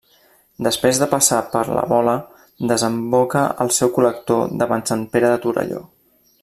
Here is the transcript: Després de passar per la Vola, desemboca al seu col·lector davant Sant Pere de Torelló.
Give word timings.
Després 0.67 0.99
de 1.01 1.07
passar 1.11 1.41
per 1.55 1.61
la 1.79 1.83
Vola, 1.91 2.15
desemboca 2.73 3.45
al 3.67 3.73
seu 3.79 3.95
col·lector 3.99 4.59
davant 4.65 4.87
Sant 4.93 5.09
Pere 5.17 5.35
de 5.35 5.41
Torelló. 5.45 5.89